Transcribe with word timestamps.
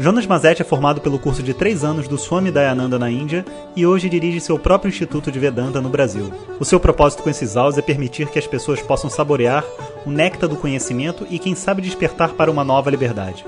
Jonas 0.00 0.28
Mazetti 0.28 0.62
é 0.62 0.64
formado 0.64 1.00
pelo 1.00 1.18
curso 1.18 1.42
de 1.42 1.52
três 1.52 1.82
anos 1.82 2.06
do 2.06 2.16
Swami 2.16 2.52
Dayananda 2.52 3.00
na 3.00 3.10
Índia 3.10 3.44
e 3.74 3.84
hoje 3.84 4.08
dirige 4.08 4.40
seu 4.40 4.56
próprio 4.56 4.88
Instituto 4.88 5.32
de 5.32 5.40
Vedanta 5.40 5.80
no 5.80 5.88
Brasil. 5.88 6.32
O 6.60 6.64
seu 6.64 6.78
propósito 6.78 7.24
com 7.24 7.30
esses 7.30 7.56
áudios 7.56 7.78
é 7.78 7.82
permitir 7.82 8.28
que 8.28 8.38
as 8.38 8.46
pessoas 8.46 8.80
possam 8.80 9.10
saborear 9.10 9.64
o 10.06 10.10
néctar 10.10 10.48
do 10.48 10.54
conhecimento 10.54 11.26
e, 11.28 11.36
quem 11.36 11.56
sabe, 11.56 11.82
despertar 11.82 12.34
para 12.34 12.48
uma 12.48 12.62
nova 12.62 12.90
liberdade. 12.90 13.44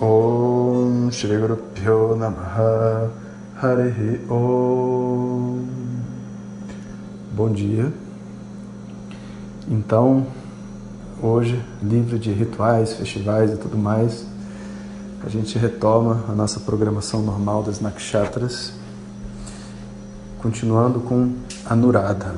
Om 0.00 1.10
Shri 1.12 1.38
Guru 1.38 1.58
Pyo 1.72 2.16
Namaha 2.16 3.08
Harihi 3.62 4.20
Om 4.28 5.64
Bom 7.30 7.52
dia. 7.52 7.92
Então, 9.70 10.26
hoje, 11.22 11.62
livre 11.80 12.18
de 12.18 12.32
rituais, 12.32 12.94
festivais 12.94 13.52
e 13.52 13.56
tudo 13.56 13.78
mais, 13.78 14.26
a 15.24 15.28
gente 15.28 15.58
retoma 15.58 16.24
a 16.28 16.32
nossa 16.32 16.60
programação 16.60 17.22
normal 17.22 17.62
das 17.62 17.80
nakshatras, 17.80 18.72
continuando 20.38 21.00
com 21.00 21.34
Anurada. 21.64 22.34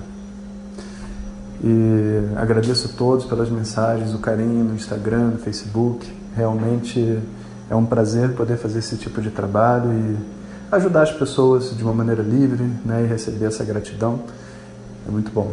E 1.62 2.36
agradeço 2.36 2.88
a 2.88 2.96
todos 2.96 3.24
pelas 3.24 3.50
mensagens, 3.50 4.14
o 4.14 4.18
carinho 4.18 4.64
no 4.64 4.74
Instagram, 4.74 5.30
no 5.30 5.38
Facebook. 5.38 6.10
Realmente 6.34 7.18
é 7.68 7.74
um 7.74 7.84
prazer 7.84 8.32
poder 8.34 8.56
fazer 8.56 8.78
esse 8.78 8.96
tipo 8.96 9.20
de 9.20 9.30
trabalho 9.30 9.92
e 9.92 10.16
ajudar 10.70 11.02
as 11.02 11.12
pessoas 11.12 11.76
de 11.76 11.82
uma 11.82 11.92
maneira 11.92 12.22
livre 12.22 12.64
né, 12.84 13.02
e 13.04 13.06
receber 13.06 13.46
essa 13.46 13.64
gratidão. 13.64 14.20
É 15.06 15.10
muito 15.10 15.32
bom. 15.32 15.52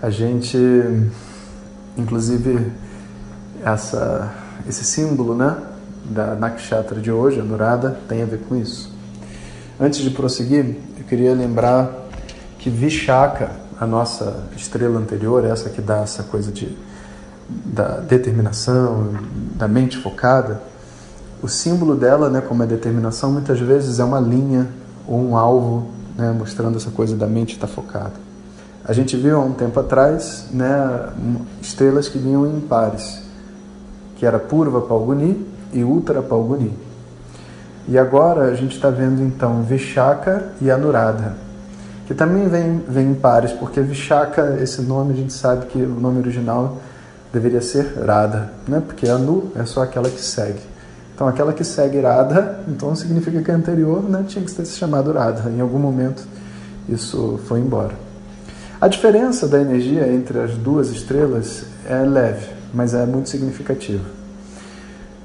A 0.00 0.08
gente, 0.08 0.58
inclusive, 1.98 2.72
essa 3.62 4.32
esse 4.68 4.84
símbolo 4.84 5.34
né, 5.34 5.56
da 6.04 6.34
Nakshatra 6.34 7.00
de 7.00 7.10
hoje, 7.10 7.40
a 7.40 7.42
Nurada, 7.44 7.98
tem 8.08 8.22
a 8.22 8.26
ver 8.26 8.40
com 8.48 8.56
isso. 8.56 8.92
Antes 9.78 10.00
de 10.00 10.10
prosseguir, 10.10 10.76
eu 10.98 11.04
queria 11.04 11.34
lembrar 11.34 11.90
que 12.58 12.68
Vishaka, 12.68 13.50
a 13.78 13.86
nossa 13.86 14.44
estrela 14.56 14.98
anterior, 14.98 15.44
essa 15.44 15.70
que 15.70 15.80
dá 15.80 15.98
essa 15.98 16.22
coisa 16.24 16.52
de, 16.52 16.76
da 17.48 18.00
determinação, 18.00 19.14
da 19.54 19.66
mente 19.66 19.96
focada, 19.96 20.60
o 21.42 21.48
símbolo 21.48 21.96
dela, 21.96 22.28
né, 22.28 22.42
como 22.42 22.62
é 22.62 22.66
determinação, 22.66 23.32
muitas 23.32 23.58
vezes 23.58 23.98
é 23.98 24.04
uma 24.04 24.20
linha 24.20 24.68
ou 25.06 25.18
um 25.18 25.36
alvo, 25.36 25.88
né, 26.16 26.30
mostrando 26.36 26.76
essa 26.76 26.90
coisa 26.90 27.16
da 27.16 27.26
mente 27.26 27.54
estar 27.54 27.66
focada. 27.66 28.12
A 28.84 28.92
gente 28.92 29.16
viu 29.16 29.36
há 29.36 29.44
um 29.44 29.52
tempo 29.52 29.80
atrás 29.80 30.46
né, 30.50 31.08
estrelas 31.62 32.08
que 32.08 32.18
vinham 32.18 32.46
em 32.46 32.60
pares 32.60 33.29
que 34.20 34.26
era 34.26 34.38
Purva 34.38 34.82
Palguni 34.82 35.46
e 35.72 35.82
Uttara 35.82 36.20
Palguni. 36.20 36.78
E 37.88 37.96
agora 37.96 38.50
a 38.50 38.54
gente 38.54 38.76
está 38.76 38.90
vendo 38.90 39.22
então 39.22 39.62
Vishaka 39.62 40.52
e 40.60 40.70
Anuradha, 40.70 41.32
que 42.06 42.12
também 42.12 42.46
vem, 42.46 42.84
vem 42.86 43.12
em 43.12 43.14
pares, 43.14 43.50
porque 43.52 43.80
Vishaka, 43.80 44.58
esse 44.60 44.82
nome 44.82 45.14
a 45.14 45.16
gente 45.16 45.32
sabe 45.32 45.64
que 45.66 45.78
o 45.78 45.88
nome 45.88 46.18
original 46.18 46.76
deveria 47.32 47.62
ser 47.62 47.94
Radha, 48.04 48.52
né? 48.68 48.82
porque 48.86 49.08
Anu 49.08 49.50
é 49.56 49.64
só 49.64 49.82
aquela 49.82 50.10
que 50.10 50.20
segue. 50.20 50.60
Então 51.14 51.26
aquela 51.26 51.54
que 51.54 51.64
segue 51.64 51.98
Radha, 51.98 52.60
então 52.68 52.94
significa 52.94 53.40
que 53.40 53.50
a 53.50 53.54
anterior 53.54 54.02
né, 54.02 54.22
tinha 54.28 54.44
que 54.44 54.52
ter 54.52 54.66
se 54.66 54.76
chamado 54.76 55.12
Radha. 55.12 55.48
Em 55.48 55.62
algum 55.62 55.78
momento 55.78 56.22
isso 56.86 57.40
foi 57.46 57.60
embora. 57.60 57.94
A 58.78 58.86
diferença 58.86 59.48
da 59.48 59.58
energia 59.58 60.06
entre 60.12 60.40
as 60.40 60.52
duas 60.58 60.90
estrelas 60.90 61.64
é 61.88 62.02
leve 62.02 62.59
mas 62.72 62.94
é 62.94 63.04
muito 63.06 63.28
significativo. 63.28 64.04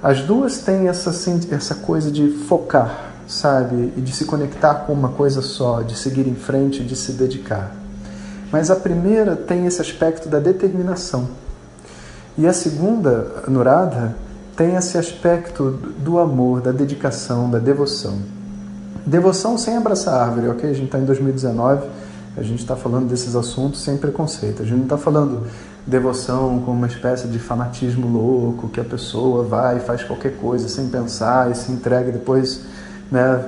As 0.01 0.21
duas 0.21 0.59
têm 0.59 0.87
essa, 0.87 1.09
essa 1.51 1.75
coisa 1.75 2.11
de 2.11 2.29
focar, 2.47 3.11
sabe? 3.27 3.93
E 3.97 4.01
de 4.01 4.11
se 4.11 4.25
conectar 4.25 4.75
com 4.85 4.93
uma 4.93 5.09
coisa 5.09 5.41
só, 5.41 5.81
de 5.81 5.97
seguir 5.97 6.27
em 6.27 6.35
frente, 6.35 6.83
de 6.83 6.95
se 6.95 7.13
dedicar. 7.13 7.75
Mas 8.51 8.69
a 8.69 8.75
primeira 8.75 9.35
tem 9.35 9.65
esse 9.65 9.81
aspecto 9.81 10.29
da 10.29 10.39
determinação. 10.39 11.27
E 12.37 12.45
a 12.45 12.53
segunda, 12.53 13.43
Nurada, 13.47 14.15
tem 14.55 14.75
esse 14.75 14.97
aspecto 14.97 15.71
do 15.97 16.19
amor, 16.19 16.61
da 16.61 16.71
dedicação, 16.71 17.49
da 17.49 17.59
devoção. 17.59 18.19
Devoção 19.05 19.57
sem 19.57 19.75
abraçar 19.75 20.21
árvore, 20.21 20.49
ok? 20.49 20.69
A 20.69 20.73
gente 20.73 20.85
está 20.85 20.99
em 20.99 21.05
2019, 21.05 21.87
a 22.37 22.41
gente 22.41 22.59
está 22.59 22.75
falando 22.75 23.07
desses 23.07 23.35
assuntos 23.35 23.81
sem 23.81 23.97
preconceito. 23.97 24.61
A 24.61 24.65
gente 24.65 24.77
não 24.77 24.83
está 24.83 24.97
falando 24.97 25.47
devoção 25.85 26.61
como 26.65 26.77
uma 26.77 26.87
espécie 26.87 27.27
de 27.27 27.37
fanatismo 27.37 28.07
louco, 28.07 28.69
que 28.69 28.79
a 28.79 28.83
pessoa 28.83 29.43
vai 29.43 29.77
e 29.77 29.79
faz 29.79 30.03
qualquer 30.03 30.35
coisa 30.37 30.67
sem 30.67 30.87
pensar 30.89 31.51
e 31.51 31.55
se 31.55 31.71
entrega 31.71 32.09
e 32.09 32.13
depois 32.13 32.61
né, 33.11 33.43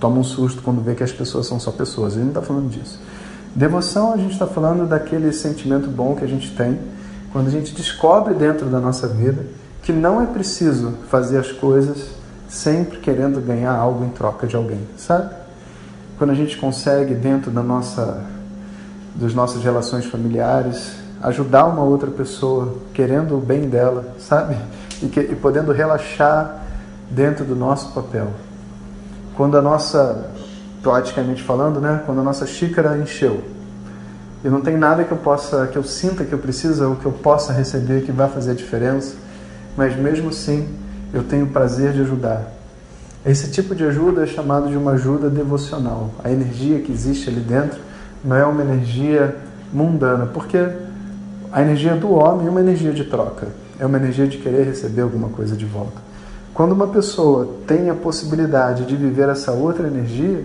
toma 0.00 0.18
um 0.18 0.24
susto 0.24 0.62
quando 0.62 0.82
vê 0.82 0.94
que 0.94 1.04
as 1.04 1.12
pessoas 1.12 1.46
são 1.46 1.60
só 1.60 1.70
pessoas. 1.70 2.14
A 2.14 2.16
gente 2.16 2.24
não 2.24 2.30
está 2.30 2.42
falando 2.42 2.68
disso. 2.68 3.00
Devoção, 3.54 4.12
a 4.12 4.16
gente 4.16 4.32
está 4.32 4.46
falando 4.46 4.86
daquele 4.86 5.32
sentimento 5.32 5.88
bom 5.88 6.14
que 6.14 6.24
a 6.24 6.28
gente 6.28 6.54
tem 6.54 6.78
quando 7.32 7.46
a 7.46 7.50
gente 7.50 7.74
descobre 7.74 8.34
dentro 8.34 8.66
da 8.66 8.80
nossa 8.80 9.06
vida 9.06 9.44
que 9.82 9.92
não 9.92 10.20
é 10.20 10.26
preciso 10.26 10.94
fazer 11.08 11.38
as 11.38 11.52
coisas 11.52 12.08
sempre 12.48 12.98
querendo 12.98 13.40
ganhar 13.40 13.72
algo 13.72 14.04
em 14.04 14.08
troca 14.08 14.46
de 14.46 14.56
alguém, 14.56 14.80
sabe? 14.96 15.34
Quando 16.18 16.30
a 16.30 16.34
gente 16.34 16.56
consegue 16.56 17.14
dentro 17.14 17.50
da 17.50 17.62
nossa 17.62 18.24
das 19.14 19.32
nossas 19.32 19.62
relações 19.62 20.04
familiares 20.04 21.05
ajudar 21.22 21.66
uma 21.66 21.82
outra 21.82 22.10
pessoa, 22.10 22.74
querendo 22.92 23.36
o 23.36 23.40
bem 23.40 23.68
dela, 23.68 24.14
sabe? 24.18 24.56
E, 25.02 25.06
que, 25.06 25.20
e 25.20 25.34
podendo 25.34 25.72
relaxar 25.72 26.62
dentro 27.10 27.44
do 27.44 27.54
nosso 27.54 27.92
papel. 27.92 28.28
Quando 29.36 29.56
a 29.56 29.62
nossa, 29.62 30.30
poeticamente 30.82 31.42
falando, 31.42 31.80
né? 31.80 32.02
Quando 32.06 32.20
a 32.20 32.24
nossa 32.24 32.46
xícara 32.46 32.96
encheu 32.98 33.56
e 34.44 34.48
não 34.48 34.60
tem 34.60 34.76
nada 34.76 35.02
que 35.02 35.10
eu 35.10 35.16
possa, 35.16 35.66
que 35.66 35.76
eu 35.76 35.82
sinta 35.82 36.24
que 36.24 36.32
eu 36.32 36.38
preciso 36.38 36.90
ou 36.90 36.96
que 36.96 37.06
eu 37.06 37.12
possa 37.12 37.52
receber 37.52 38.02
que 38.02 38.12
vai 38.12 38.28
fazer 38.28 38.52
a 38.52 38.54
diferença, 38.54 39.16
mas 39.76 39.96
mesmo 39.96 40.28
assim 40.28 40.68
eu 41.12 41.24
tenho 41.24 41.46
o 41.46 41.48
prazer 41.48 41.92
de 41.92 42.02
ajudar. 42.02 42.52
Esse 43.24 43.50
tipo 43.50 43.74
de 43.74 43.84
ajuda 43.84 44.22
é 44.22 44.26
chamado 44.26 44.68
de 44.68 44.76
uma 44.76 44.92
ajuda 44.92 45.28
devocional. 45.28 46.10
A 46.22 46.30
energia 46.30 46.78
que 46.78 46.92
existe 46.92 47.28
ali 47.28 47.40
dentro 47.40 47.80
não 48.24 48.36
é 48.36 48.46
uma 48.46 48.62
energia 48.62 49.34
mundana, 49.72 50.26
porque 50.26 50.58
a 51.52 51.62
energia 51.62 51.94
do 51.94 52.12
homem 52.12 52.46
é 52.46 52.50
uma 52.50 52.60
energia 52.60 52.92
de 52.92 53.04
troca, 53.04 53.48
é 53.78 53.86
uma 53.86 53.96
energia 53.96 54.26
de 54.26 54.38
querer 54.38 54.64
receber 54.64 55.02
alguma 55.02 55.28
coisa 55.28 55.56
de 55.56 55.64
volta. 55.64 56.00
Quando 56.52 56.72
uma 56.72 56.86
pessoa 56.88 57.48
tem 57.66 57.90
a 57.90 57.94
possibilidade 57.94 58.86
de 58.86 58.96
viver 58.96 59.28
essa 59.28 59.52
outra 59.52 59.86
energia, 59.86 60.44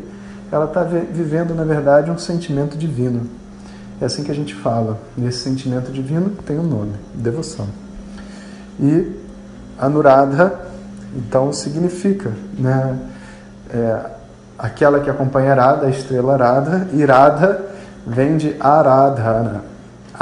ela 0.51 0.65
está 0.65 0.83
vivendo, 0.83 1.55
na 1.55 1.63
verdade, 1.63 2.11
um 2.11 2.17
sentimento 2.17 2.77
divino. 2.77 3.27
É 4.01 4.05
assim 4.05 4.23
que 4.23 4.31
a 4.31 4.35
gente 4.35 4.53
fala. 4.53 4.99
E 5.17 5.25
esse 5.25 5.37
sentimento 5.37 5.91
divino 5.91 6.31
tem 6.45 6.59
um 6.59 6.63
nome, 6.63 6.93
devoção. 7.13 7.67
E 8.79 9.15
Anuradha, 9.79 10.59
então, 11.15 11.53
significa 11.53 12.31
né, 12.57 12.99
é, 13.69 14.05
aquela 14.57 14.99
que 14.99 15.09
acompanha 15.09 15.51
Arada, 15.51 15.87
a 15.87 15.89
estrela 15.89 16.33
Arada, 16.33 16.87
e 16.93 17.05
Radha 17.05 17.61
vem 18.05 18.37
de 18.37 18.55
Aradhana, 18.59 19.63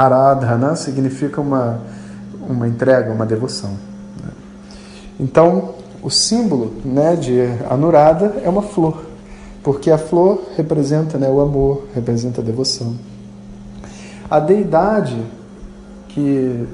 Aradhana 0.04 0.74
significa 0.76 1.40
uma, 1.40 1.80
uma 2.40 2.66
entrega, 2.66 3.12
uma 3.12 3.26
devoção. 3.26 3.70
Né? 4.22 4.30
Então, 5.18 5.74
o 6.02 6.10
símbolo 6.10 6.74
né, 6.84 7.16
de 7.16 7.40
Anurada 7.68 8.40
é 8.42 8.48
uma 8.48 8.62
flor, 8.62 9.04
porque 9.62 9.90
a 9.90 9.98
flor 9.98 10.42
representa 10.56 11.18
né, 11.18 11.28
o 11.28 11.40
amor, 11.40 11.86
representa 11.94 12.40
a 12.40 12.44
devoção. 12.44 12.94
A 14.30 14.40
deidade 14.40 15.20
que 16.08 16.66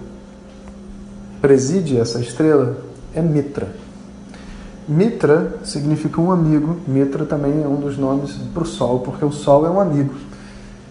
preside 1.40 1.98
essa 1.98 2.20
estrela 2.20 2.76
é 3.14 3.20
Mitra. 3.20 3.74
Mitra 4.88 5.58
significa 5.64 6.20
um 6.20 6.30
amigo, 6.30 6.76
Mitra 6.86 7.24
também 7.24 7.62
é 7.62 7.66
um 7.66 7.76
dos 7.76 7.98
nomes 7.98 8.34
para 8.54 8.62
o 8.62 8.66
Sol, 8.66 9.00
porque 9.00 9.24
o 9.24 9.32
Sol 9.32 9.66
é 9.66 9.70
um 9.70 9.80
amigo. 9.80 10.14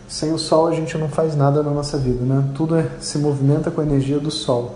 Sem 0.08 0.32
o 0.32 0.38
Sol 0.38 0.68
a 0.68 0.72
gente 0.72 0.98
não 0.98 1.10
faz 1.10 1.36
nada 1.36 1.64
na 1.64 1.72
nossa 1.72 1.98
vida, 1.98 2.24
né? 2.24 2.44
Tudo 2.54 2.76
é, 2.76 2.88
se 3.00 3.18
movimenta 3.18 3.72
com 3.72 3.82
a 3.82 3.84
energia 3.84 4.20
do 4.20 4.30
Sol. 4.30 4.76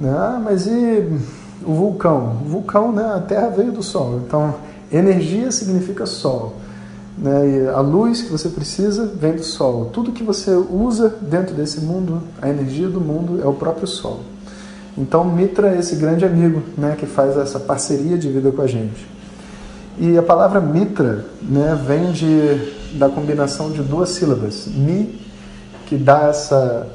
Né? 0.00 0.10
Ah, 0.10 0.40
mas 0.42 0.66
e 0.66 1.08
o 1.64 1.72
vulcão? 1.72 2.38
O 2.44 2.48
vulcão, 2.48 2.92
né? 2.92 3.04
A 3.14 3.20
Terra 3.20 3.48
veio 3.48 3.72
do 3.72 3.82
Sol. 3.82 4.20
Então, 4.26 4.54
energia 4.90 5.50
significa 5.50 6.06
Sol. 6.06 6.54
Né? 7.18 7.70
A 7.74 7.80
luz 7.80 8.22
que 8.22 8.30
você 8.30 8.48
precisa 8.48 9.06
vem 9.06 9.34
do 9.34 9.44
Sol. 9.44 9.86
Tudo 9.92 10.12
que 10.12 10.22
você 10.22 10.50
usa 10.52 11.08
dentro 11.20 11.54
desse 11.54 11.80
mundo, 11.80 12.22
a 12.40 12.48
energia 12.48 12.88
do 12.88 13.00
mundo 13.00 13.40
é 13.42 13.46
o 13.46 13.52
próprio 13.52 13.86
Sol. 13.86 14.20
Então, 14.96 15.24
Mitra 15.24 15.74
é 15.74 15.78
esse 15.78 15.96
grande 15.96 16.24
amigo 16.24 16.62
né, 16.76 16.96
que 16.98 17.06
faz 17.06 17.36
essa 17.36 17.58
parceria 17.58 18.18
de 18.18 18.28
vida 18.28 18.50
com 18.52 18.60
a 18.60 18.66
gente. 18.66 19.11
E 19.98 20.16
a 20.16 20.22
palavra 20.22 20.60
Mitra 20.60 21.26
né, 21.42 21.78
vem 21.86 22.12
de, 22.12 22.98
da 22.98 23.08
combinação 23.08 23.70
de 23.70 23.82
duas 23.82 24.10
sílabas. 24.10 24.66
Mi, 24.66 25.20
que 25.86 25.96
dá 25.96 26.28
essa, 26.28 26.88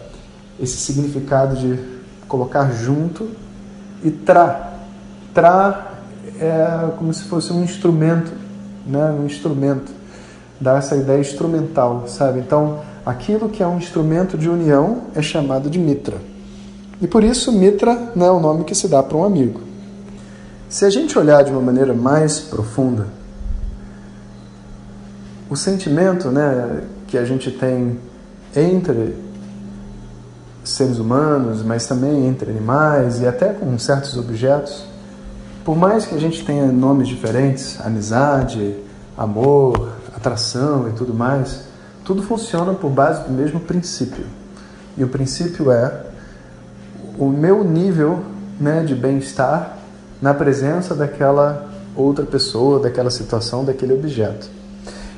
esse 0.60 0.78
significado 0.78 1.56
de 1.56 1.80
colocar 2.28 2.72
junto, 2.72 3.30
e 4.04 4.12
Tra. 4.12 4.74
Tra 5.34 5.94
é 6.40 6.90
como 6.98 7.14
se 7.14 7.24
fosse 7.24 7.52
um 7.52 7.64
instrumento, 7.64 8.32
né, 8.86 9.12
um 9.12 9.26
instrumento. 9.26 9.92
Dá 10.60 10.78
essa 10.78 10.96
ideia 10.96 11.20
instrumental, 11.20 12.06
sabe? 12.08 12.40
Então, 12.40 12.80
aquilo 13.06 13.50
que 13.50 13.62
é 13.62 13.68
um 13.68 13.78
instrumento 13.78 14.38
de 14.38 14.50
união 14.50 15.04
é 15.14 15.22
chamado 15.22 15.70
de 15.70 15.78
Mitra. 15.78 16.18
E 17.00 17.08
por 17.08 17.24
isso, 17.24 17.52
Mitra 17.52 18.12
né, 18.16 18.26
é 18.26 18.32
o 18.32 18.40
nome 18.40 18.64
que 18.64 18.74
se 18.74 18.88
dá 18.88 19.04
para 19.04 19.18
um 19.18 19.24
amigo. 19.24 19.62
Se 20.70 20.84
a 20.84 20.90
gente 20.90 21.18
olhar 21.18 21.44
de 21.46 21.52
uma 21.52 21.62
maneira 21.62 21.94
mais 21.94 22.42
profunda, 22.42 23.08
o 25.50 25.56
sentimento 25.56 26.28
né, 26.30 26.84
que 27.08 27.18
a 27.18 27.24
gente 27.24 27.52
tem 27.52 27.98
entre 28.54 29.16
seres 30.66 31.00
humanos, 31.00 31.64
mas 31.64 31.88
também 31.88 32.28
entre 32.28 32.52
animais 32.52 33.22
e 33.22 33.28
até 33.28 33.54
com 33.54 33.80
certos 33.80 34.18
objetos, 34.18 34.84
por 35.64 35.78
mais 35.78 36.06
que 36.06 36.14
a 36.14 36.20
gente 36.20 36.44
tenha 36.44 36.66
nomes 36.66 37.08
diferentes, 37.08 37.80
amizade, 37.80 38.76
amor, 39.18 39.94
atração 40.14 40.90
e 40.90 40.92
tudo 40.92 41.14
mais, 41.14 41.62
tudo 42.04 42.22
funciona 42.22 42.74
por 42.74 42.90
base 42.90 43.24
do 43.24 43.32
mesmo 43.32 43.62
princípio. 43.62 44.26
E 44.98 45.04
o 45.04 45.08
princípio 45.08 45.72
é 45.72 46.08
o 47.18 47.30
meu 47.30 47.64
nível 47.64 48.22
né, 48.60 48.84
de 48.84 48.94
bem-estar 48.94 49.77
na 50.22 50.34
presença 50.34 50.96
daquela 50.96 51.68
outra 51.96 52.26
pessoa, 52.26 52.80
daquela 52.80 53.10
situação, 53.10 53.66
daquele 53.66 53.94
objeto. 53.94 54.50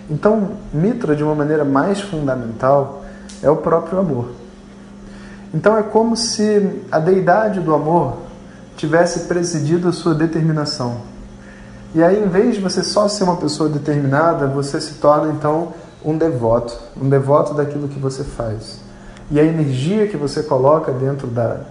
Então, 0.09 0.51
Mitra, 0.73 1.15
de 1.15 1.23
uma 1.23 1.35
maneira 1.35 1.63
mais 1.63 2.01
fundamental, 2.01 3.03
é 3.43 3.49
o 3.49 3.57
próprio 3.57 3.99
amor. 3.99 4.29
Então, 5.53 5.77
é 5.77 5.83
como 5.83 6.15
se 6.15 6.83
a 6.91 6.99
deidade 6.99 7.59
do 7.59 7.73
amor 7.73 8.17
tivesse 8.75 9.21
presidido 9.21 9.89
a 9.89 9.91
sua 9.91 10.15
determinação. 10.15 10.97
E 11.93 12.03
aí, 12.03 12.23
em 12.23 12.27
vez 12.27 12.55
de 12.55 12.61
você 12.61 12.83
só 12.83 13.07
ser 13.07 13.23
uma 13.23 13.37
pessoa 13.37 13.69
determinada, 13.69 14.47
você 14.47 14.79
se 14.79 14.95
torna 14.95 15.31
então 15.31 15.73
um 16.03 16.17
devoto, 16.17 16.77
um 16.99 17.09
devoto 17.09 17.53
daquilo 17.53 17.87
que 17.87 17.99
você 17.99 18.23
faz. 18.23 18.79
E 19.31 19.39
a 19.39 19.43
energia 19.43 20.07
que 20.07 20.17
você 20.17 20.41
coloca 20.41 20.91
dentro 20.91 21.27
da, 21.27 21.61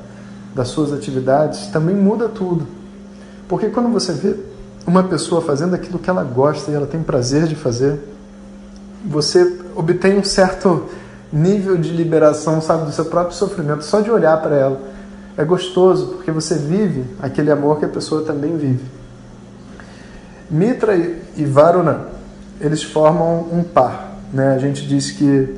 das 0.54 0.68
suas 0.68 0.92
atividades 0.92 1.68
também 1.68 1.94
muda 1.94 2.28
tudo. 2.28 2.77
Porque 3.48 3.68
quando 3.68 3.88
você 3.88 4.12
vê 4.12 4.36
uma 4.86 5.02
pessoa 5.02 5.40
fazendo 5.40 5.74
aquilo 5.74 5.98
que 5.98 6.08
ela 6.08 6.22
gosta 6.22 6.70
e 6.70 6.74
ela 6.74 6.86
tem 6.86 7.02
prazer 7.02 7.46
de 7.46 7.54
fazer, 7.54 7.98
você 9.04 9.58
obtém 9.74 10.18
um 10.18 10.24
certo 10.24 10.86
nível 11.32 11.76
de 11.76 11.90
liberação, 11.90 12.60
sabe, 12.60 12.86
do 12.86 12.92
seu 12.92 13.06
próprio 13.06 13.36
sofrimento, 13.36 13.84
só 13.84 14.00
de 14.00 14.10
olhar 14.10 14.40
para 14.40 14.56
ela. 14.56 14.80
É 15.36 15.44
gostoso, 15.44 16.14
porque 16.16 16.30
você 16.30 16.56
vive 16.56 17.04
aquele 17.20 17.50
amor 17.50 17.78
que 17.78 17.84
a 17.84 17.88
pessoa 17.88 18.22
também 18.24 18.56
vive. 18.56 18.84
Mitra 20.50 20.96
e 20.96 21.44
Varuna, 21.44 22.06
eles 22.60 22.82
formam 22.82 23.46
um 23.52 23.62
par. 23.62 24.16
Né? 24.32 24.54
A 24.54 24.58
gente 24.58 24.86
diz 24.86 25.10
que 25.10 25.54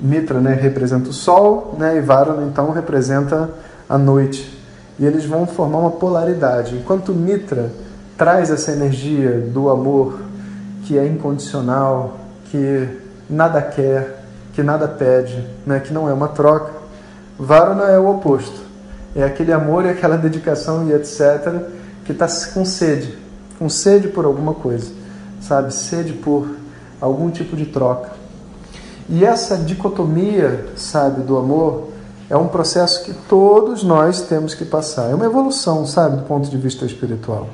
Mitra 0.00 0.40
né, 0.40 0.54
representa 0.54 1.10
o 1.10 1.12
Sol 1.12 1.76
né, 1.78 1.96
e 1.98 2.00
Varuna, 2.00 2.46
então, 2.46 2.70
representa 2.70 3.50
a 3.88 3.98
noite. 3.98 4.59
E 5.00 5.06
eles 5.06 5.24
vão 5.24 5.46
formar 5.46 5.78
uma 5.78 5.92
polaridade. 5.92 6.76
Enquanto 6.76 7.14
Mitra 7.14 7.72
traz 8.18 8.50
essa 8.50 8.70
energia 8.70 9.40
do 9.40 9.70
amor 9.70 10.20
que 10.84 10.98
é 10.98 11.06
incondicional, 11.06 12.18
que 12.50 12.86
nada 13.28 13.62
quer, 13.62 14.22
que 14.52 14.62
nada 14.62 14.86
pede, 14.86 15.42
né, 15.66 15.80
que 15.80 15.90
não 15.90 16.06
é 16.06 16.12
uma 16.12 16.28
troca, 16.28 16.72
Varuna 17.38 17.84
é 17.84 17.98
o 17.98 18.10
oposto. 18.10 18.60
É 19.16 19.24
aquele 19.24 19.52
amor 19.54 19.86
e 19.86 19.88
aquela 19.88 20.18
dedicação 20.18 20.86
e 20.86 20.92
etc. 20.92 21.62
que 22.04 22.12
está 22.12 22.28
com 22.52 22.64
sede, 22.66 23.16
com 23.58 23.70
sede 23.70 24.08
por 24.08 24.26
alguma 24.26 24.52
coisa, 24.52 24.92
sabe? 25.40 25.72
Sede 25.72 26.12
por 26.12 26.46
algum 27.00 27.30
tipo 27.30 27.56
de 27.56 27.64
troca. 27.64 28.10
E 29.08 29.24
essa 29.24 29.56
dicotomia, 29.56 30.66
sabe, 30.76 31.22
do 31.22 31.38
amor 31.38 31.89
é 32.30 32.36
um 32.36 32.46
processo 32.46 33.02
que 33.02 33.12
todos 33.28 33.82
nós 33.82 34.22
temos 34.22 34.54
que 34.54 34.64
passar. 34.64 35.10
É 35.10 35.14
uma 35.14 35.26
evolução, 35.26 35.84
sabe, 35.84 36.18
do 36.18 36.22
ponto 36.22 36.48
de 36.48 36.56
vista 36.56 36.86
espiritual. 36.86 37.48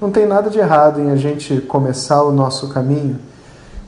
Não 0.00 0.12
tem 0.12 0.24
nada 0.24 0.48
de 0.48 0.56
errado 0.56 1.00
em 1.00 1.10
a 1.10 1.16
gente 1.16 1.60
começar 1.62 2.22
o 2.22 2.30
nosso 2.30 2.68
caminho, 2.68 3.18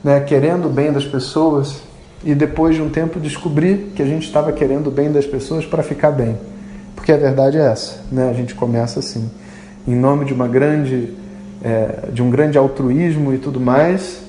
né, 0.03 0.19
querendo 0.19 0.65
o 0.65 0.69
bem 0.69 0.91
das 0.91 1.05
pessoas 1.05 1.77
e 2.25 2.35
depois 2.35 2.75
de 2.75 2.81
um 2.81 2.89
tempo 2.89 3.21
descobrir 3.21 3.93
que 3.95 4.03
a 4.03 4.05
gente 4.05 4.27
estava 4.27 4.51
querendo 4.51 4.87
o 4.87 4.91
bem 4.91 5.09
das 5.09 5.25
pessoas 5.25 5.65
para 5.65 5.81
ficar 5.81 6.11
bem. 6.11 6.37
Porque 6.93 7.13
a 7.13 7.17
verdade 7.17 7.57
é 7.57 7.61
essa, 7.61 8.01
né? 8.11 8.29
A 8.29 8.33
gente 8.33 8.53
começa 8.53 8.99
assim, 8.99 9.29
em 9.87 9.95
nome 9.95 10.25
de 10.25 10.33
uma 10.33 10.47
grande, 10.47 11.13
é, 11.63 12.09
de 12.11 12.21
um 12.21 12.29
grande 12.29 12.57
altruísmo 12.57 13.33
e 13.33 13.37
tudo 13.37 13.61
mais. 13.61 14.23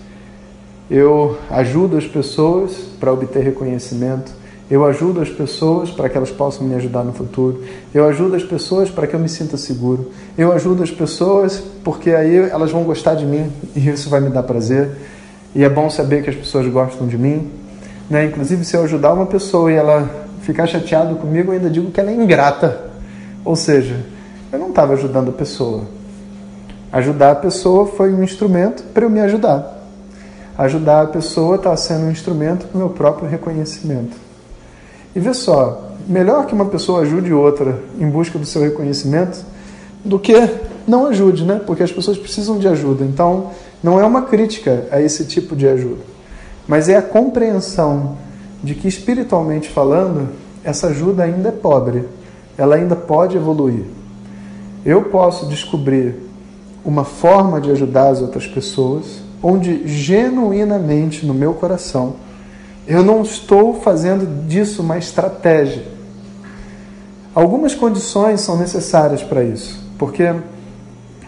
Eu 0.88 1.38
ajudo 1.50 1.96
as 1.96 2.06
pessoas 2.06 2.72
para 3.00 3.12
obter 3.12 3.42
reconhecimento 3.42 4.37
eu 4.70 4.84
ajudo 4.84 5.22
as 5.22 5.30
pessoas 5.30 5.90
para 5.90 6.10
que 6.10 6.16
elas 6.16 6.30
possam 6.30 6.66
me 6.66 6.74
ajudar 6.74 7.02
no 7.02 7.12
futuro. 7.12 7.62
Eu 7.94 8.06
ajudo 8.06 8.36
as 8.36 8.42
pessoas 8.42 8.90
para 8.90 9.06
que 9.06 9.14
eu 9.14 9.20
me 9.20 9.28
sinta 9.28 9.56
seguro. 9.56 10.10
Eu 10.36 10.52
ajudo 10.52 10.82
as 10.82 10.90
pessoas 10.90 11.62
porque 11.82 12.10
aí 12.10 12.36
elas 12.36 12.70
vão 12.70 12.84
gostar 12.84 13.14
de 13.14 13.24
mim 13.24 13.50
e 13.74 13.88
isso 13.88 14.10
vai 14.10 14.20
me 14.20 14.28
dar 14.28 14.42
prazer. 14.42 14.90
E 15.54 15.64
é 15.64 15.68
bom 15.70 15.88
saber 15.88 16.22
que 16.22 16.28
as 16.28 16.36
pessoas 16.36 16.66
gostam 16.68 17.06
de 17.06 17.16
mim. 17.16 17.50
Né? 18.10 18.26
Inclusive, 18.26 18.62
se 18.62 18.76
eu 18.76 18.84
ajudar 18.84 19.14
uma 19.14 19.24
pessoa 19.24 19.72
e 19.72 19.74
ela 19.74 20.08
ficar 20.42 20.66
chateada 20.66 21.14
comigo, 21.14 21.50
eu 21.50 21.54
ainda 21.54 21.70
digo 21.70 21.90
que 21.90 21.98
ela 21.98 22.10
é 22.10 22.14
ingrata. 22.14 22.90
Ou 23.46 23.56
seja, 23.56 24.04
eu 24.52 24.58
não 24.58 24.68
estava 24.68 24.92
ajudando 24.92 25.30
a 25.30 25.32
pessoa. 25.32 25.84
Ajudar 26.92 27.30
a 27.30 27.36
pessoa 27.36 27.86
foi 27.86 28.12
um 28.12 28.22
instrumento 28.22 28.82
para 28.92 29.06
eu 29.06 29.10
me 29.10 29.20
ajudar. 29.20 29.78
Ajudar 30.58 31.02
a 31.02 31.06
pessoa 31.06 31.56
está 31.56 31.74
sendo 31.74 32.04
um 32.06 32.10
instrumento 32.10 32.66
para 32.66 32.76
o 32.76 32.78
meu 32.78 32.90
próprio 32.90 33.28
reconhecimento. 33.28 34.27
E 35.14 35.20
vê 35.20 35.32
só, 35.34 35.92
melhor 36.06 36.46
que 36.46 36.54
uma 36.54 36.66
pessoa 36.66 37.02
ajude 37.02 37.32
outra 37.32 37.82
em 37.98 38.08
busca 38.08 38.38
do 38.38 38.46
seu 38.46 38.62
reconhecimento 38.62 39.44
do 40.04 40.18
que 40.18 40.34
não 40.86 41.06
ajude, 41.06 41.44
né? 41.44 41.60
Porque 41.66 41.82
as 41.82 41.92
pessoas 41.92 42.16
precisam 42.16 42.58
de 42.58 42.68
ajuda. 42.68 43.04
Então, 43.04 43.50
não 43.82 44.00
é 44.00 44.04
uma 44.04 44.22
crítica 44.22 44.86
a 44.90 45.00
esse 45.00 45.24
tipo 45.24 45.54
de 45.54 45.68
ajuda, 45.68 46.02
mas 46.66 46.88
é 46.88 46.96
a 46.96 47.02
compreensão 47.02 48.16
de 48.62 48.74
que 48.74 48.88
espiritualmente 48.88 49.68
falando, 49.68 50.28
essa 50.64 50.88
ajuda 50.88 51.24
ainda 51.24 51.50
é 51.50 51.52
pobre. 51.52 52.04
Ela 52.56 52.74
ainda 52.74 52.96
pode 52.96 53.36
evoluir. 53.36 53.84
Eu 54.84 55.02
posso 55.04 55.46
descobrir 55.46 56.16
uma 56.84 57.04
forma 57.04 57.60
de 57.60 57.70
ajudar 57.70 58.08
as 58.08 58.20
outras 58.20 58.46
pessoas 58.46 59.20
onde 59.42 59.86
genuinamente 59.86 61.24
no 61.24 61.34
meu 61.34 61.54
coração 61.54 62.16
eu 62.88 63.04
não 63.04 63.20
estou 63.20 63.74
fazendo 63.74 64.48
disso 64.48 64.80
uma 64.80 64.96
estratégia. 64.96 65.82
Algumas 67.34 67.74
condições 67.74 68.40
são 68.40 68.56
necessárias 68.56 69.22
para 69.22 69.44
isso, 69.44 69.78
porque 69.98 70.34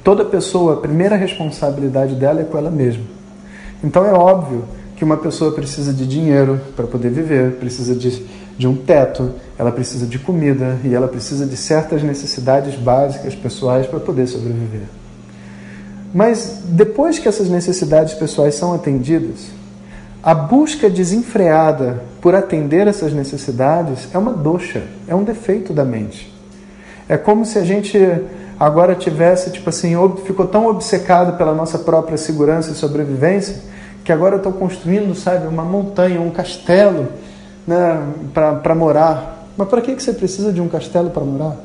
toda 0.03 0.25
pessoa, 0.25 0.75
a 0.75 0.77
primeira 0.79 1.17
responsabilidade 1.17 2.15
dela 2.15 2.41
é 2.41 2.45
com 2.45 2.57
ela 2.57 2.71
mesma. 2.71 3.05
Então 3.85 4.07
é 4.07 4.13
óbvio 4.13 4.65
que 4.97 5.05
uma 5.05 5.19
pessoa 5.19 5.53
precisa 5.53 5.93
de 5.93 6.07
dinheiro 6.07 6.59
para 6.75 6.87
poder 6.87 7.11
viver, 7.11 7.53
precisa 7.57 7.95
de, 7.95 8.25
de 8.57 8.67
um 8.67 8.75
teto, 8.75 9.31
ela 9.59 9.71
precisa 9.71 10.07
de 10.07 10.19
comida 10.19 10.79
e 10.83 10.95
ela 10.95 11.09
precisa 11.09 11.45
de 11.45 11.59
certas 11.59 12.03
necessidades 12.03 12.75
básicas 12.75 13.35
pessoais 13.35 13.87
para 13.87 14.01
poder 14.01 14.27
sobreviver. 14.27 14.89
Mas 16.13 16.63
depois 16.65 17.19
que 17.19 17.29
essas 17.29 17.51
necessidades 17.51 18.15
pessoais 18.15 18.55
são 18.55 18.73
atendidas, 18.73 19.60
a 20.23 20.35
busca 20.35 20.91
desenfreada 20.91 22.03
por 22.21 22.35
atender 22.35 22.87
essas 22.87 23.13
necessidades 23.13 24.09
é 24.13 24.19
uma 24.19 24.33
doxa, 24.33 24.83
é 25.09 25.15
um 25.15 25.25
defeito 25.25 25.73
da 25.73 25.85
mente. 25.85 26.33
É 27.09 27.17
como 27.17 27.45
se 27.45 27.59
a 27.59 27.65
gente 27.65 27.99
agora 28.59 28.95
tivesse, 28.95 29.51
tipo 29.51 29.71
assim, 29.71 29.95
ficou 30.25 30.47
tão 30.47 30.67
obcecado 30.67 31.39
pela 31.39 31.55
nossa 31.55 31.79
própria 31.79 32.19
segurança 32.19 32.71
e 32.71 32.75
sobrevivência 32.75 33.71
que 34.05 34.13
agora 34.13 34.35
eu 34.35 34.39
estou 34.39 34.53
construindo, 34.53 35.15
sabe, 35.15 35.47
uma 35.47 35.65
montanha, 35.65 36.21
um 36.21 36.31
castelo 36.31 37.09
né, 37.67 38.03
para 38.35 38.75
morar. 38.75 39.47
Mas 39.57 39.69
para 39.69 39.81
que, 39.81 39.95
que 39.95 40.03
você 40.03 40.13
precisa 40.13 40.53
de 40.53 40.61
um 40.61 40.69
castelo 40.69 41.11
para 41.11 41.23
morar? 41.23 41.57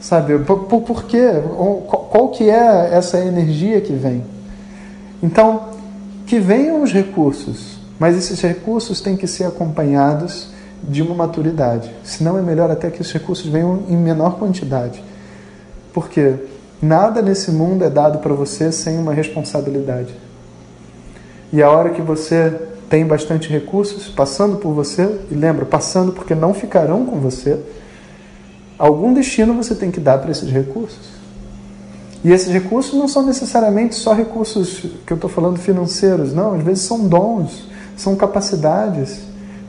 Sabe, 0.00 0.38
por, 0.40 0.64
por, 0.64 0.82
por 0.82 1.04
quê? 1.04 1.42
Qual, 2.10 2.28
que 2.28 2.50
é 2.50 2.90
essa 2.92 3.18
energia 3.18 3.80
que 3.80 3.92
vem? 3.92 4.24
Então, 5.22 5.75
que 6.26 6.40
venham 6.40 6.82
os 6.82 6.92
recursos, 6.92 7.78
mas 7.98 8.16
esses 8.16 8.40
recursos 8.40 9.00
têm 9.00 9.16
que 9.16 9.26
ser 9.26 9.44
acompanhados 9.44 10.48
de 10.82 11.00
uma 11.02 11.14
maturidade. 11.14 11.90
Se 12.02 12.22
não 12.22 12.36
é 12.36 12.42
melhor 12.42 12.70
até 12.70 12.90
que 12.90 13.00
os 13.00 13.12
recursos 13.12 13.46
venham 13.46 13.84
em 13.88 13.96
menor 13.96 14.38
quantidade. 14.38 15.02
Porque 15.92 16.34
nada 16.82 17.22
nesse 17.22 17.50
mundo 17.50 17.84
é 17.84 17.90
dado 17.90 18.18
para 18.18 18.34
você 18.34 18.70
sem 18.70 18.98
uma 18.98 19.14
responsabilidade. 19.14 20.14
E 21.52 21.62
a 21.62 21.70
hora 21.70 21.90
que 21.90 22.02
você 22.02 22.52
tem 22.90 23.06
bastante 23.06 23.48
recursos 23.48 24.08
passando 24.08 24.56
por 24.56 24.72
você, 24.72 25.20
e 25.30 25.34
lembra, 25.34 25.64
passando 25.64 26.12
porque 26.12 26.34
não 26.34 26.52
ficarão 26.52 27.06
com 27.06 27.18
você, 27.18 27.58
algum 28.78 29.14
destino 29.14 29.54
você 29.54 29.74
tem 29.74 29.90
que 29.90 30.00
dar 30.00 30.18
para 30.18 30.30
esses 30.30 30.50
recursos. 30.50 31.15
E 32.24 32.32
esses 32.32 32.52
recursos 32.52 32.94
não 32.94 33.06
são 33.06 33.24
necessariamente 33.24 33.94
só 33.94 34.12
recursos 34.12 34.84
que 35.06 35.12
eu 35.12 35.16
estou 35.16 35.30
falando 35.30 35.58
financeiros, 35.58 36.32
não, 36.32 36.54
às 36.54 36.62
vezes 36.62 36.84
são 36.84 37.06
dons, 37.06 37.68
são 37.96 38.16
capacidades. 38.16 39.20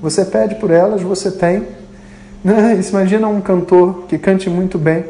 Você 0.02 0.26
pede 0.26 0.56
por 0.56 0.72
elas, 0.72 1.02
você 1.02 1.32
tem. 1.32 1.68
Imagina 2.90 3.28
um 3.28 3.42
cantor 3.42 4.06
que 4.08 4.18
cante 4.18 4.50
muito 4.50 4.78
bem, 4.78 5.06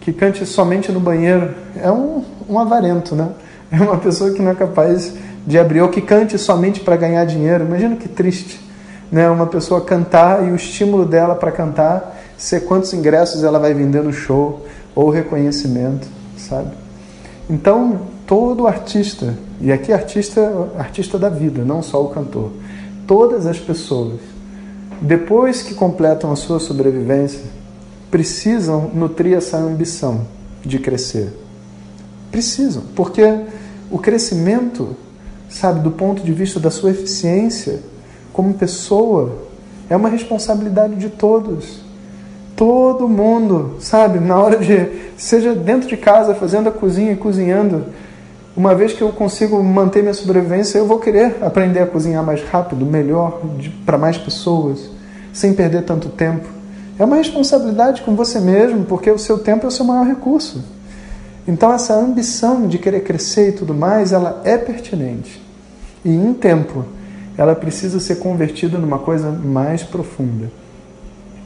que 0.00 0.12
cante 0.12 0.44
somente 0.46 0.90
no 0.90 1.00
banheiro. 1.00 1.54
É 1.76 1.90
um, 1.90 2.24
um 2.48 2.58
avarento, 2.58 3.14
né? 3.14 3.28
É 3.72 3.80
uma 3.80 3.98
pessoa 3.98 4.32
que 4.32 4.42
não 4.42 4.50
é 4.50 4.54
capaz 4.56 5.12
de 5.46 5.56
abrir, 5.56 5.80
ou 5.80 5.88
que 5.88 6.00
cante 6.00 6.36
somente 6.36 6.80
para 6.80 6.96
ganhar 6.96 7.24
dinheiro. 7.24 7.64
Imagina 7.64 7.94
que 7.94 8.08
triste, 8.08 8.60
né? 9.12 9.30
Uma 9.30 9.46
pessoa 9.46 9.80
cantar 9.80 10.44
e 10.44 10.50
o 10.50 10.56
estímulo 10.56 11.04
dela 11.04 11.36
para 11.36 11.52
cantar 11.52 12.20
ser 12.36 12.62
quantos 12.62 12.92
ingressos 12.92 13.44
ela 13.44 13.60
vai 13.60 13.74
vender 13.74 14.02
no 14.02 14.12
show, 14.12 14.66
ou 14.94 15.10
reconhecimento, 15.10 16.08
sabe? 16.50 16.70
Então, 17.48 18.00
todo 18.26 18.66
artista, 18.66 19.38
e 19.60 19.72
aqui 19.72 19.92
artista, 19.92 20.68
artista 20.76 21.18
da 21.18 21.28
vida, 21.28 21.64
não 21.64 21.82
só 21.82 22.04
o 22.04 22.08
cantor, 22.08 22.50
todas 23.06 23.46
as 23.46 23.58
pessoas, 23.58 24.20
depois 25.00 25.62
que 25.62 25.74
completam 25.74 26.30
a 26.30 26.36
sua 26.36 26.60
sobrevivência, 26.60 27.40
precisam 28.10 28.90
nutrir 28.92 29.36
essa 29.36 29.56
ambição 29.56 30.26
de 30.62 30.78
crescer. 30.78 31.32
Precisam, 32.30 32.82
porque 32.94 33.22
o 33.90 33.98
crescimento 33.98 34.96
sabe, 35.48 35.80
do 35.80 35.90
ponto 35.90 36.22
de 36.22 36.32
vista 36.32 36.60
da 36.60 36.70
sua 36.70 36.90
eficiência 36.90 37.80
como 38.32 38.54
pessoa, 38.54 39.38
é 39.88 39.96
uma 39.96 40.08
responsabilidade 40.08 40.94
de 40.96 41.08
todos. 41.08 41.80
Todo 42.60 43.08
mundo, 43.08 43.76
sabe, 43.80 44.20
na 44.20 44.38
hora 44.38 44.58
de, 44.58 44.86
seja 45.16 45.54
dentro 45.54 45.88
de 45.88 45.96
casa, 45.96 46.34
fazendo 46.34 46.68
a 46.68 46.70
cozinha 46.70 47.12
e 47.12 47.16
cozinhando, 47.16 47.86
uma 48.54 48.74
vez 48.74 48.92
que 48.92 49.00
eu 49.00 49.08
consigo 49.12 49.64
manter 49.64 50.02
minha 50.02 50.12
sobrevivência, 50.12 50.76
eu 50.76 50.84
vou 50.84 50.98
querer 50.98 51.38
aprender 51.40 51.80
a 51.80 51.86
cozinhar 51.86 52.22
mais 52.22 52.42
rápido, 52.42 52.84
melhor, 52.84 53.40
para 53.86 53.96
mais 53.96 54.18
pessoas, 54.18 54.90
sem 55.32 55.54
perder 55.54 55.86
tanto 55.86 56.10
tempo. 56.10 56.46
É 56.98 57.04
uma 57.06 57.16
responsabilidade 57.16 58.02
com 58.02 58.14
você 58.14 58.38
mesmo, 58.38 58.84
porque 58.84 59.10
o 59.10 59.18
seu 59.18 59.38
tempo 59.38 59.64
é 59.64 59.68
o 59.68 59.72
seu 59.72 59.86
maior 59.86 60.04
recurso. 60.04 60.62
Então 61.48 61.72
essa 61.72 61.94
ambição 61.94 62.68
de 62.68 62.76
querer 62.76 63.00
crescer 63.04 63.48
e 63.48 63.52
tudo 63.52 63.72
mais, 63.72 64.12
ela 64.12 64.42
é 64.44 64.58
pertinente. 64.58 65.40
E 66.04 66.14
em 66.14 66.34
tempo, 66.34 66.84
ela 67.38 67.54
precisa 67.54 67.98
ser 67.98 68.16
convertida 68.16 68.76
numa 68.76 68.98
coisa 68.98 69.30
mais 69.30 69.82
profunda, 69.82 70.52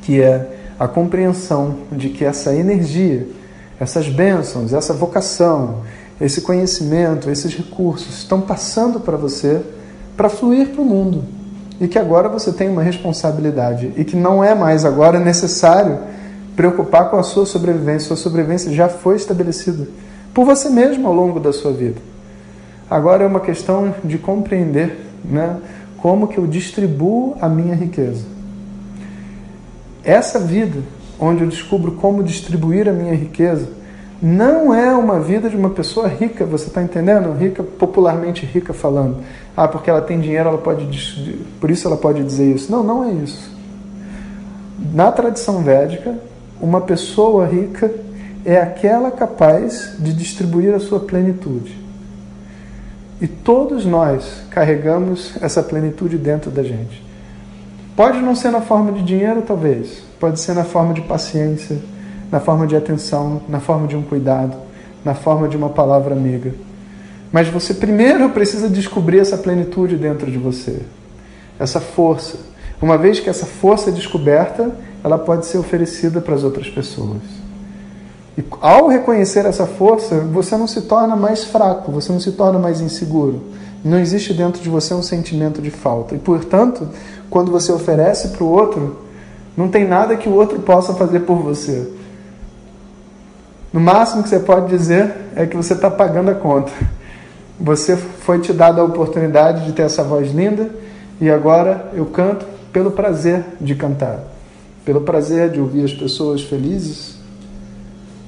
que 0.02 0.20
é 0.20 0.53
a 0.78 0.88
compreensão 0.88 1.76
de 1.92 2.08
que 2.08 2.24
essa 2.24 2.54
energia, 2.54 3.26
essas 3.78 4.08
bênçãos, 4.08 4.72
essa 4.72 4.92
vocação, 4.92 5.82
esse 6.20 6.40
conhecimento, 6.40 7.30
esses 7.30 7.54
recursos 7.54 8.18
estão 8.18 8.40
passando 8.40 9.00
para 9.00 9.16
você 9.16 9.60
para 10.16 10.28
fluir 10.28 10.68
para 10.68 10.80
o 10.80 10.84
mundo. 10.84 11.24
E 11.80 11.88
que 11.88 11.98
agora 11.98 12.28
você 12.28 12.52
tem 12.52 12.68
uma 12.68 12.82
responsabilidade 12.82 13.92
e 13.96 14.04
que 14.04 14.16
não 14.16 14.42
é 14.42 14.54
mais 14.54 14.84
agora 14.84 15.18
necessário 15.18 15.98
preocupar 16.54 17.10
com 17.10 17.16
a 17.16 17.22
sua 17.22 17.44
sobrevivência. 17.46 18.08
Sua 18.08 18.16
sobrevivência 18.16 18.72
já 18.72 18.88
foi 18.88 19.16
estabelecida 19.16 19.88
por 20.32 20.44
você 20.44 20.68
mesmo 20.68 21.06
ao 21.06 21.14
longo 21.14 21.40
da 21.40 21.52
sua 21.52 21.72
vida. 21.72 22.00
Agora 22.88 23.24
é 23.24 23.26
uma 23.26 23.40
questão 23.40 23.94
de 24.04 24.18
compreender 24.18 24.98
né, 25.24 25.56
como 25.98 26.28
que 26.28 26.38
eu 26.38 26.46
distribuo 26.46 27.36
a 27.40 27.48
minha 27.48 27.74
riqueza. 27.74 28.33
Essa 30.04 30.38
vida, 30.38 30.80
onde 31.18 31.42
eu 31.42 31.48
descubro 31.48 31.92
como 31.92 32.22
distribuir 32.22 32.88
a 32.88 32.92
minha 32.92 33.14
riqueza, 33.14 33.68
não 34.20 34.72
é 34.72 34.94
uma 34.94 35.20
vida 35.20 35.50
de 35.50 35.56
uma 35.56 35.70
pessoa 35.70 36.08
rica, 36.08 36.44
você 36.44 36.68
está 36.68 36.82
entendendo? 36.82 37.32
Rica, 37.32 37.62
popularmente 37.62 38.46
rica 38.46 38.72
falando. 38.72 39.18
Ah, 39.56 39.68
porque 39.68 39.90
ela 39.90 40.00
tem 40.00 40.20
dinheiro, 40.20 40.48
ela 40.48 40.58
pode, 40.58 41.38
por 41.60 41.70
isso 41.70 41.86
ela 41.86 41.96
pode 41.96 42.22
dizer 42.22 42.54
isso. 42.54 42.70
Não, 42.70 42.82
não 42.82 43.04
é 43.04 43.12
isso. 43.12 43.54
Na 44.92 45.12
tradição 45.12 45.62
védica, 45.62 46.18
uma 46.60 46.80
pessoa 46.80 47.46
rica 47.46 47.92
é 48.44 48.58
aquela 48.58 49.10
capaz 49.10 49.94
de 49.98 50.12
distribuir 50.12 50.74
a 50.74 50.80
sua 50.80 51.00
plenitude. 51.00 51.78
E 53.20 53.26
todos 53.26 53.84
nós 53.84 54.42
carregamos 54.50 55.34
essa 55.40 55.62
plenitude 55.62 56.18
dentro 56.18 56.50
da 56.50 56.62
gente. 56.62 57.03
Pode 57.96 58.20
não 58.20 58.34
ser 58.34 58.50
na 58.50 58.60
forma 58.60 58.90
de 58.92 59.02
dinheiro, 59.02 59.42
talvez. 59.42 60.02
Pode 60.18 60.40
ser 60.40 60.54
na 60.54 60.64
forma 60.64 60.92
de 60.92 61.00
paciência, 61.02 61.78
na 62.30 62.40
forma 62.40 62.66
de 62.66 62.74
atenção, 62.74 63.42
na 63.48 63.60
forma 63.60 63.86
de 63.86 63.94
um 63.96 64.02
cuidado, 64.02 64.56
na 65.04 65.14
forma 65.14 65.48
de 65.48 65.56
uma 65.56 65.68
palavra 65.68 66.14
amiga. 66.14 66.52
Mas 67.30 67.48
você 67.48 67.74
primeiro 67.74 68.30
precisa 68.30 68.68
descobrir 68.68 69.18
essa 69.18 69.36
plenitude 69.36 69.96
dentro 69.96 70.30
de 70.30 70.38
você, 70.38 70.80
essa 71.58 71.80
força. 71.80 72.38
Uma 72.82 72.98
vez 72.98 73.20
que 73.20 73.30
essa 73.30 73.46
força 73.46 73.90
é 73.90 73.92
descoberta, 73.92 74.72
ela 75.02 75.18
pode 75.18 75.46
ser 75.46 75.58
oferecida 75.58 76.20
para 76.20 76.34
as 76.34 76.42
outras 76.42 76.68
pessoas. 76.68 77.22
E 78.36 78.44
ao 78.60 78.88
reconhecer 78.88 79.46
essa 79.46 79.66
força, 79.66 80.16
você 80.20 80.56
não 80.56 80.66
se 80.66 80.82
torna 80.82 81.14
mais 81.14 81.44
fraco, 81.44 81.92
você 81.92 82.12
não 82.12 82.18
se 82.18 82.32
torna 82.32 82.58
mais 82.58 82.80
inseguro. 82.80 83.40
Não 83.84 83.98
existe 83.98 84.32
dentro 84.32 84.62
de 84.62 84.68
você 84.68 84.94
um 84.94 85.02
sentimento 85.02 85.60
de 85.60 85.70
falta. 85.70 86.14
E, 86.14 86.18
portanto, 86.18 86.88
quando 87.28 87.52
você 87.52 87.70
oferece 87.70 88.28
para 88.28 88.42
o 88.42 88.48
outro, 88.48 89.04
não 89.56 89.68
tem 89.68 89.86
nada 89.86 90.16
que 90.16 90.28
o 90.28 90.32
outro 90.32 90.60
possa 90.60 90.94
fazer 90.94 91.20
por 91.20 91.36
você. 91.36 91.92
No 93.72 93.80
máximo 93.80 94.22
que 94.22 94.28
você 94.28 94.40
pode 94.40 94.68
dizer 94.68 95.14
é 95.36 95.46
que 95.46 95.56
você 95.56 95.74
está 95.74 95.90
pagando 95.90 96.30
a 96.30 96.34
conta. 96.34 96.72
Você 97.60 97.96
foi 97.96 98.40
te 98.40 98.52
dada 98.52 98.80
a 98.80 98.84
oportunidade 98.84 99.66
de 99.66 99.72
ter 99.72 99.82
essa 99.82 100.02
voz 100.02 100.32
linda 100.32 100.70
e 101.20 101.30
agora 101.30 101.90
eu 101.92 102.06
canto 102.06 102.46
pelo 102.72 102.90
prazer 102.90 103.44
de 103.60 103.74
cantar, 103.74 104.20
pelo 104.84 105.02
prazer 105.02 105.50
de 105.50 105.60
ouvir 105.60 105.84
as 105.84 105.92
pessoas 105.92 106.42
felizes 106.42 107.14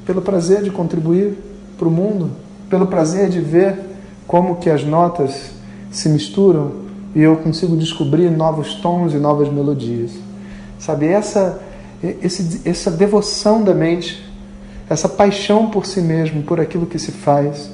pelo 0.07 0.23
prazer 0.23 0.63
de 0.63 0.71
contribuir 0.71 1.37
para 1.77 1.89
o 1.89 1.91
mundo, 1.91 2.31
pelo 2.71 2.87
prazer 2.87 3.29
de 3.29 3.41
ver 3.41 3.77
como 4.27 4.57
que 4.57 4.69
as 4.69 4.85
notas 4.85 5.51
se 5.91 6.09
misturam 6.09 6.87
e 7.15 7.23
eu 7.23 7.37
consigo 7.37 7.77
descobrir 7.77 8.31
novos 8.31 8.75
tons 8.75 9.15
e 9.15 9.17
novas 9.17 9.49
melodias. 9.49 10.11
Sabe, 10.79 11.07
essa, 11.07 11.61
esse, 12.23 12.61
essa 12.65 12.91
devoção 12.91 13.63
da 13.63 13.73
mente, 13.73 14.23
essa 14.89 15.09
paixão 15.09 15.71
por 15.71 15.87
si 15.87 16.01
mesmo, 16.01 16.43
por 16.43 16.61
aquilo 16.61 16.87
que 16.87 16.99
se 16.99 17.13
faz, 17.13 17.71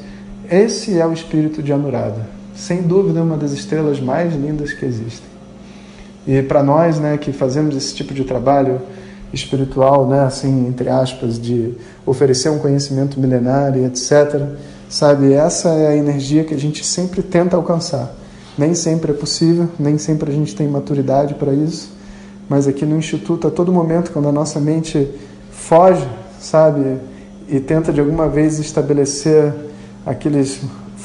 esse 0.50 0.98
é 0.98 1.06
o 1.06 1.12
espírito 1.12 1.62
de 1.62 1.72
Anuradha. 1.72 2.26
Sem 2.54 2.82
dúvida, 2.82 3.18
é 3.18 3.22
uma 3.22 3.36
das 3.36 3.52
estrelas 3.52 3.98
mais 3.98 4.34
lindas 4.34 4.72
que 4.72 4.84
existem. 4.84 5.26
E 6.26 6.42
para 6.42 6.62
nós, 6.62 6.98
né, 6.98 7.16
que 7.18 7.32
fazemos 7.32 7.74
esse 7.74 7.94
tipo 7.94 8.14
de 8.14 8.24
trabalho, 8.24 8.80
espiritual, 9.32 10.06
né, 10.06 10.20
assim, 10.20 10.68
entre 10.68 10.88
aspas, 10.88 11.40
de 11.40 11.74
oferecer 12.04 12.50
um 12.50 12.58
conhecimento 12.58 13.18
milenário, 13.18 13.84
etc. 13.86 14.46
Sabe, 14.92 15.32
essa 15.32 15.70
é 15.70 15.86
a 15.86 15.96
energia 15.96 16.44
que 16.44 16.52
a 16.52 16.58
gente 16.58 16.84
sempre 16.84 17.22
tenta 17.22 17.56
alcançar. 17.56 18.14
Nem 18.58 18.74
sempre 18.74 19.12
é 19.12 19.14
possível, 19.14 19.66
nem 19.78 19.96
sempre 19.96 20.30
a 20.30 20.34
gente 20.34 20.54
tem 20.54 20.68
maturidade 20.68 21.32
para 21.32 21.50
isso, 21.54 21.96
mas 22.46 22.68
aqui 22.68 22.84
no 22.84 22.98
Instituto, 22.98 23.48
a 23.48 23.50
todo 23.50 23.72
momento, 23.72 24.12
quando 24.12 24.28
a 24.28 24.32
nossa 24.32 24.60
mente 24.60 25.10
foge, 25.50 26.06
sabe, 26.38 26.98
e 27.48 27.58
tenta 27.58 27.90
de 27.90 28.00
alguma 28.00 28.28
vez 28.28 28.58
estabelecer 28.58 29.54
aqueles, 30.04 30.60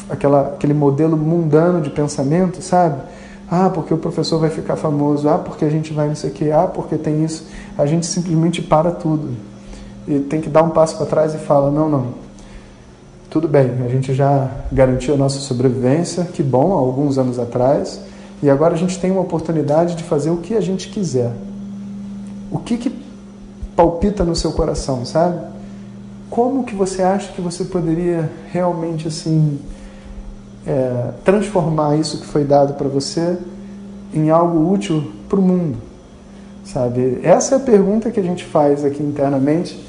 aquela, 0.09 0.41
aquele 0.47 0.73
modelo 0.73 1.15
mundano 1.15 1.79
de 1.79 1.89
pensamento, 1.89 2.61
sabe? 2.61 2.99
Ah, 3.49 3.69
porque 3.69 3.93
o 3.93 3.97
professor 3.97 4.37
vai 4.37 4.49
ficar 4.49 4.75
famoso. 4.75 5.29
Ah, 5.29 5.37
porque 5.37 5.63
a 5.63 5.69
gente 5.69 5.93
vai 5.93 6.09
não 6.09 6.15
sei 6.15 6.29
o 6.29 6.33
quê. 6.33 6.51
Ah, 6.51 6.67
porque 6.67 6.97
tem 6.97 7.23
isso. 7.23 7.47
A 7.77 7.85
gente 7.85 8.05
simplesmente 8.05 8.61
para 8.61 8.91
tudo. 8.91 9.29
E 10.05 10.19
tem 10.19 10.41
que 10.41 10.49
dar 10.49 10.63
um 10.63 10.71
passo 10.71 10.97
para 10.97 11.05
trás 11.05 11.33
e 11.33 11.37
fala: 11.37 11.71
não, 11.71 11.87
não. 11.87 12.26
Tudo 13.29 13.47
bem, 13.47 13.71
a 13.85 13.89
gente 13.89 14.13
já 14.13 14.49
garantiu 14.71 15.13
a 15.13 15.17
nossa 15.17 15.39
sobrevivência, 15.39 16.23
que 16.23 16.41
bom, 16.41 16.73
há 16.73 16.79
alguns 16.79 17.17
anos 17.17 17.37
atrás. 17.37 17.99
E 18.41 18.49
agora 18.49 18.73
a 18.73 18.77
gente 18.77 18.99
tem 18.99 19.11
uma 19.11 19.21
oportunidade 19.21 19.95
de 19.95 20.03
fazer 20.03 20.29
o 20.29 20.37
que 20.37 20.55
a 20.55 20.61
gente 20.61 20.89
quiser. 20.89 21.31
O 22.51 22.59
que, 22.59 22.77
que 22.77 22.91
palpita 23.75 24.23
no 24.23 24.35
seu 24.35 24.53
coração, 24.53 25.05
sabe? 25.05 25.39
Como 26.29 26.63
que 26.63 26.73
você 26.73 27.01
acha 27.01 27.31
que 27.33 27.41
você 27.41 27.65
poderia 27.65 28.29
realmente 28.51 29.07
assim 29.07 29.59
é, 30.65 31.11
transformar 31.23 31.97
isso 31.97 32.19
que 32.19 32.25
foi 32.25 32.43
dado 32.43 32.73
para 32.73 32.87
você 32.87 33.37
em 34.13 34.29
algo 34.29 34.71
útil 34.71 35.11
para 35.29 35.39
o 35.39 35.41
mundo. 35.41 35.77
Sabe? 36.63 37.19
Essa 37.23 37.55
é 37.55 37.57
a 37.57 37.61
pergunta 37.61 38.11
que 38.11 38.19
a 38.19 38.23
gente 38.23 38.43
faz 38.43 38.83
aqui 38.83 39.01
internamente 39.01 39.86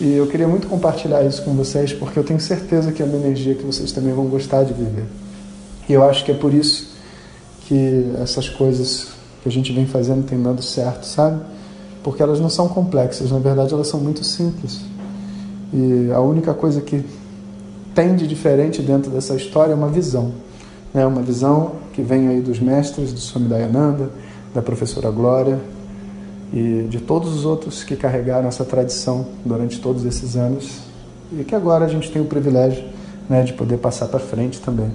e 0.00 0.16
eu 0.16 0.26
queria 0.26 0.48
muito 0.48 0.66
compartilhar 0.66 1.22
isso 1.22 1.42
com 1.42 1.52
vocês 1.52 1.92
porque 1.92 2.18
eu 2.18 2.24
tenho 2.24 2.40
certeza 2.40 2.90
que 2.90 3.02
é 3.02 3.04
uma 3.04 3.16
energia 3.16 3.54
que 3.54 3.62
vocês 3.62 3.92
também 3.92 4.14
vão 4.14 4.24
gostar 4.26 4.64
de 4.64 4.72
viver. 4.72 5.04
E 5.86 5.92
eu 5.92 6.02
acho 6.02 6.24
que 6.24 6.32
é 6.32 6.34
por 6.34 6.54
isso 6.54 6.96
que 7.66 8.10
essas 8.22 8.48
coisas 8.48 9.08
que 9.42 9.48
a 9.48 9.52
gente 9.52 9.72
vem 9.72 9.86
fazendo 9.86 10.24
tem 10.24 10.42
dado 10.42 10.62
certo, 10.62 11.04
sabe? 11.04 11.42
Porque 12.02 12.22
elas 12.22 12.40
não 12.40 12.48
são 12.48 12.66
complexas, 12.66 13.30
na 13.30 13.38
verdade 13.38 13.74
elas 13.74 13.88
são 13.88 14.00
muito 14.00 14.24
simples. 14.24 14.80
E 15.72 16.10
a 16.12 16.20
única 16.20 16.54
coisa 16.54 16.80
que 16.80 17.04
tem 17.94 18.16
de 18.16 18.26
diferente 18.26 18.80
dentro 18.80 19.10
dessa 19.10 19.34
história 19.34 19.72
é 19.72 19.76
uma 19.76 19.88
visão. 19.88 20.32
Né? 20.94 21.04
Uma 21.04 21.20
visão 21.20 21.72
que 21.92 22.00
vem 22.00 22.28
aí 22.28 22.40
dos 22.40 22.58
mestres, 22.58 23.12
do 23.12 23.20
Swami 23.20 23.48
Dayananda, 23.48 24.10
da 24.54 24.62
professora 24.62 25.10
Glória 25.10 25.60
e 26.52 26.86
de 26.88 27.00
todos 27.00 27.34
os 27.34 27.44
outros 27.44 27.84
que 27.84 27.96
carregaram 27.96 28.48
essa 28.48 28.64
tradição 28.64 29.26
durante 29.44 29.80
todos 29.80 30.04
esses 30.04 30.36
anos 30.36 30.80
e 31.32 31.44
que 31.44 31.54
agora 31.54 31.84
a 31.84 31.88
gente 31.88 32.10
tem 32.10 32.20
o 32.20 32.24
privilégio 32.24 32.84
né, 33.28 33.42
de 33.42 33.52
poder 33.52 33.78
passar 33.78 34.06
para 34.06 34.18
frente 34.18 34.60
também. 34.60 34.90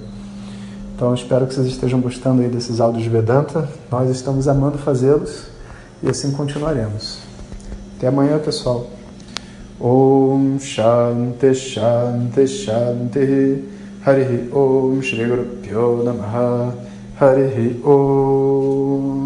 Então 0.94 1.14
espero 1.14 1.46
que 1.46 1.54
vocês 1.54 1.66
estejam 1.66 2.00
gostando 2.00 2.42
aí 2.42 2.48
desses 2.48 2.80
áudios 2.80 3.04
de 3.04 3.10
Vedanta. 3.10 3.68
Nós 3.90 4.10
estamos 4.10 4.48
amando 4.48 4.78
fazê-los 4.78 5.44
e 6.02 6.08
assim 6.08 6.32
continuaremos. 6.32 7.18
Até 7.96 8.08
amanhã, 8.08 8.38
pessoal. 8.38 8.86
Om 9.78 10.58
Shanti 10.58 11.54
Shanti 11.54 12.46
Shanti 12.46 13.64
Hari 14.06 14.50
Om 14.50 15.02
Shri 15.02 15.26
Guru 15.26 15.44
Pyo 15.62 16.02
Namaha 16.02 16.74
Hari 17.20 17.80
Om 17.84 19.25